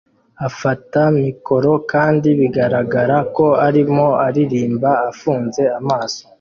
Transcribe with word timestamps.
afata 0.47 0.99
mikoro 1.23 1.71
kandi 1.91 2.29
bigaragara 2.39 3.17
ko 3.35 3.45
arimo 3.67 4.07
aririmba 4.25 4.91
afunze 5.11 5.61
amaso 5.79 6.21